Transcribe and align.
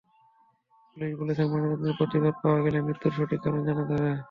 Police 0.89 1.11
বলেছে, 1.19 1.43
ময়নাতদন্তের 1.43 1.97
প্রতিবেদন 1.99 2.35
পাওয়া 2.41 2.59
গেলে 2.65 2.77
মৃত্যুর 2.81 3.15
সঠিক 3.17 3.39
কারণ 3.43 3.59
জানা 3.67 3.83
যাবে। 3.89 4.11